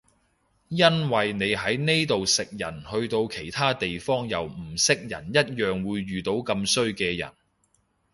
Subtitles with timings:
[0.69, 7.31] 因為你喺呢度食人去到其他地方又唔識人一樣會遇到咁衰嘅人